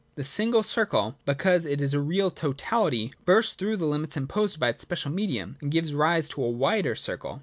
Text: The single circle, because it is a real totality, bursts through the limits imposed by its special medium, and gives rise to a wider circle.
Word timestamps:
The 0.15 0.23
single 0.23 0.63
circle, 0.63 1.15
because 1.27 1.63
it 1.63 1.79
is 1.79 1.93
a 1.93 1.99
real 1.99 2.31
totality, 2.31 3.13
bursts 3.23 3.53
through 3.53 3.77
the 3.77 3.85
limits 3.85 4.17
imposed 4.17 4.59
by 4.59 4.69
its 4.69 4.81
special 4.81 5.11
medium, 5.11 5.57
and 5.61 5.69
gives 5.69 5.93
rise 5.93 6.27
to 6.29 6.43
a 6.43 6.49
wider 6.49 6.95
circle. 6.95 7.39